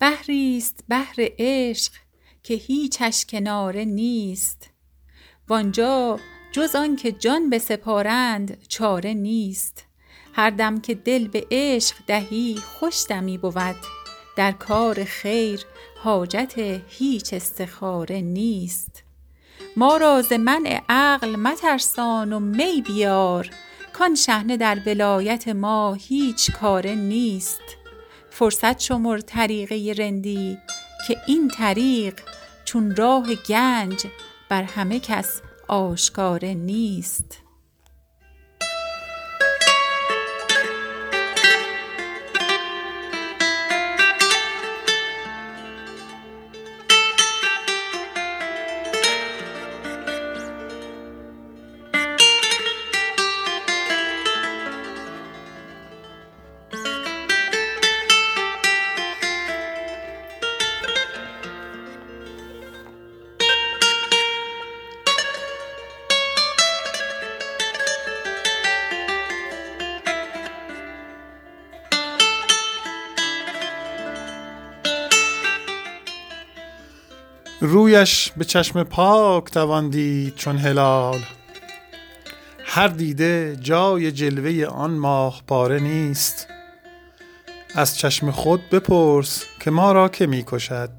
[0.00, 1.92] بحریست بحر عشق
[2.42, 4.70] که هیچش کناره نیست.
[5.48, 6.20] وآنجا
[6.52, 9.84] جز آنکه جان بسپارند چاره نیست.
[10.32, 13.76] هر دم که دل به عشق دهی خوش دمی بود.
[14.36, 15.60] در کار خیر
[16.02, 16.54] حاجت
[16.88, 19.02] هیچ استخاره نیست.
[19.76, 23.50] ما را ز منع عقل مترسان و می بیار.
[23.92, 27.60] کآن شحنه در ولایت ما هیچ کاره نیست.
[28.38, 30.58] فرصت شمر طریقه رندی
[31.06, 32.20] که این طریق
[32.64, 34.06] چون راه گنج
[34.48, 37.47] بر همه کس آشکاره نیست.
[77.60, 81.18] رویش به چشم پاک توان دید چون هلال.
[82.64, 86.48] هر دیده جای جلوه آن ماه پاره نیست.
[87.74, 90.90] از چشم خود بپرس که ما را که می کشد.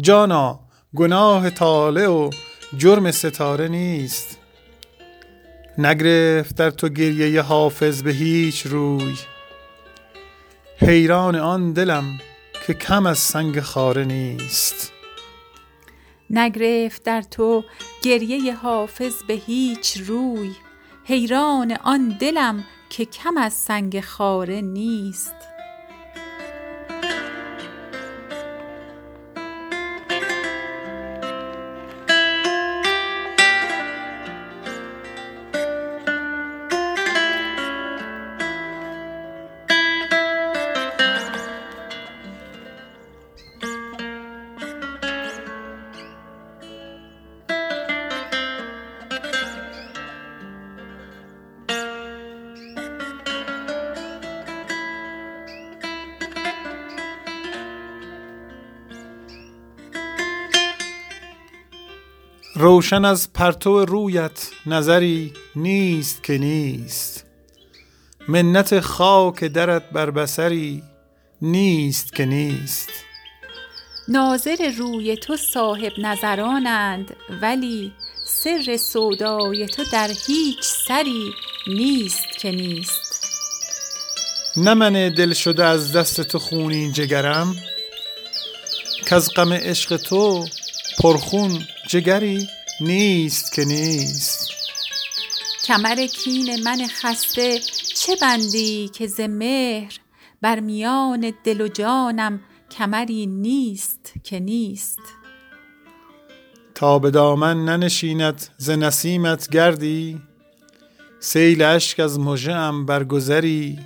[0.00, 0.60] جانا
[0.96, 2.30] گناه طالع و
[2.76, 4.38] جرم ستاره نیست.
[5.78, 9.14] نگرفت در تو گریه حافظ به هیچ روی.
[10.76, 12.20] حیران آن دلم
[12.66, 14.92] که کم از سنگ خاره نیست.
[16.30, 17.64] نگرفت در تو
[18.02, 20.52] گریه حافظ به هیچ روی.
[21.04, 25.34] حیران آن دلم که کم از سنگ خاره نیست.
[62.54, 67.26] روشن از پرتو رویت نظری نیست که نیست.
[68.28, 70.82] منت خاک درت بر بصری
[71.42, 72.88] نیست که نیست.
[74.08, 77.92] ناظر روی تو صاحب نظرانند ولی
[78.26, 81.32] سر سودای تو در هیچ سری
[81.66, 83.26] نیست که نیست.
[84.56, 87.56] نه من دلشده از دست تو خونین جگرم
[89.06, 90.46] کز غم عشق تو
[91.02, 92.48] پرخون جگری
[92.80, 94.50] نیست که نیست.
[95.64, 97.58] کمر کین من خسته
[97.94, 99.98] چه بندی که ز مهر
[100.40, 102.40] بر میان دل و جانم
[102.70, 104.98] کمری نیست که نیست.
[106.74, 110.20] تا به دامن ننشیند ز نسیمت گردی
[111.20, 113.78] سیل اشک از مژه ام بر گذری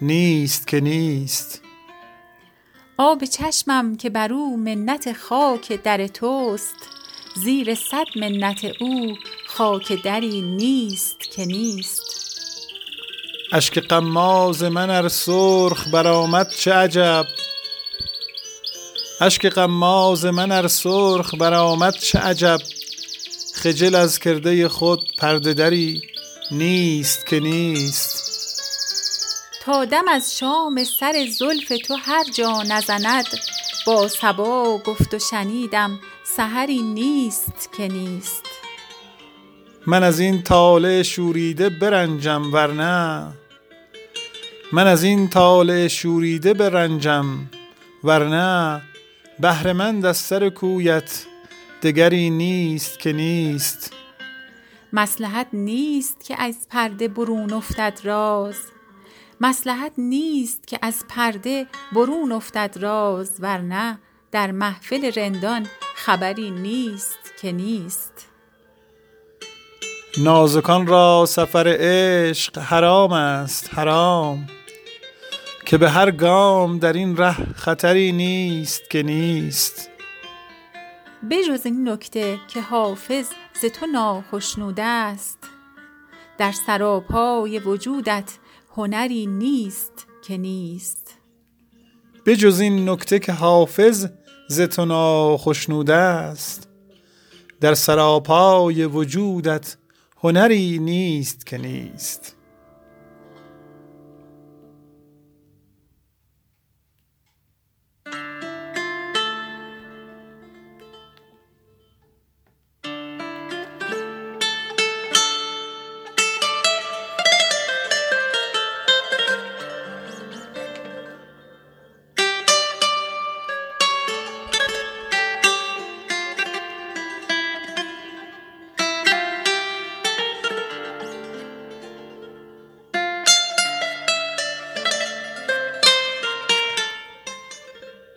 [0.00, 1.62] نیست که نیست.
[2.96, 7.01] آب چشمم که بر او منت خاک در توست
[7.34, 9.16] زیر صد منت او
[9.46, 12.02] خاک دری نیست که نیست.
[13.52, 15.08] اشک غماز من ار
[20.68, 22.58] سرخ برآمد چه عجب.
[23.54, 26.02] خجل از کرده خود پرده دری
[26.50, 28.22] نیست که نیست.
[29.64, 33.26] تا دم از شام سر زلف تو هر جا نزند
[33.86, 38.42] با صبا گفت و شنیدم سحری نیست که نیست.
[39.86, 40.42] من از این
[45.28, 47.24] طالع شوریده برنجم
[48.04, 48.82] ورنه
[49.40, 51.26] بهره مند از سر کویت
[51.82, 53.92] دگری نیست که نیست.
[54.92, 57.08] مصلحت نیست که از پرده
[61.92, 63.98] برون افتد راز ورنه
[64.30, 65.66] در محفل رندان
[66.06, 68.12] خبری نیست که نیست.
[70.18, 74.46] نازکان را سفر عشق حرام است حرام.
[75.66, 79.90] که به هر گام در این ره خطری نیست که نیست.
[81.30, 83.26] بجز این نکته که حافظ
[83.62, 84.80] ز تو ناخشنود
[85.16, 85.38] ست
[86.38, 88.38] در سراپای وجودت
[88.76, 91.18] هنری نیست که نیست.
[92.26, 94.06] بجز این نکته که حافظ
[94.52, 96.68] ز تو ناخشنوده است.
[97.60, 99.76] در سراپای وجودت
[100.16, 102.36] هنری نیست که نیست.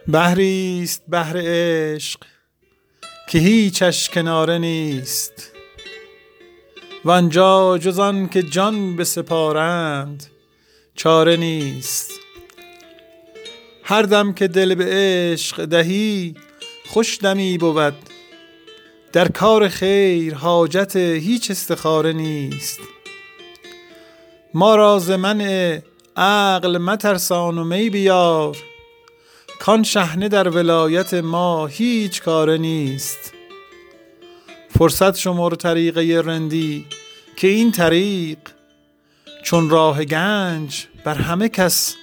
[0.07, 2.19] بحریست بحر عشق
[3.29, 5.51] که هیچش کناره نیست.
[7.05, 10.25] وانجا جز آن که جان بسپارند
[10.95, 12.11] چاره نیست.
[13.83, 16.35] هر دم که دل به عشق دهی
[16.87, 17.95] خوش دمی بود.
[19.13, 22.79] در کار خیر حاجت هیچ استخاره نیست.
[24.53, 25.79] ما را ز منع
[26.17, 28.57] عقل مترسان و می بیار.
[29.59, 33.33] کان شهنه در ولایت ما هیچ کاره نیست.
[34.69, 36.85] فرصت شمار طریقه رندی
[37.35, 38.37] که این طریق
[39.43, 41.95] چون راه گنج بر همه کس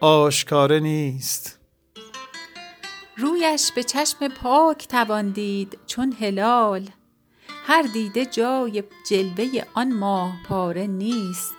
[0.00, 1.58] آشکاره نیست.
[3.16, 6.90] رویش به چشم پاک توان دید چون هلال.
[7.66, 11.54] هر دیده جای جلوه آن ماه پاره نیست.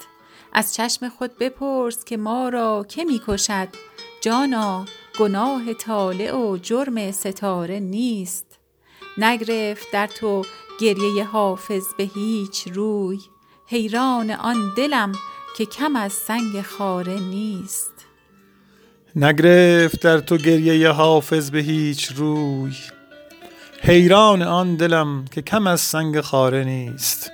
[0.54, 3.68] از چشم خود بپرس که ما را که می کشد؟
[4.22, 4.86] جانا
[5.19, 8.45] گناه طالع و جرم ستاره نیست.
[9.17, 10.45] نگرفت در تو
[10.79, 13.19] گریه حافظ به هیچ روی.
[13.67, 15.12] حیران آن دلم
[15.57, 17.91] که کم از سنگ خاره نیست.
[19.15, 22.73] نگرفت در تو گریه حافظ به هیچ روی.
[23.81, 27.31] حیران آن دلم که کم از سنگ خاره نیست.